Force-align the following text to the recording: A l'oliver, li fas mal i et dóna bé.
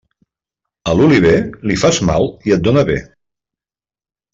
A 0.93 0.95
l'oliver, 1.01 1.35
li 1.73 1.79
fas 1.85 2.03
mal 2.11 2.29
i 2.49 2.59
et 2.59 2.67
dóna 2.71 2.89
bé. 2.93 3.01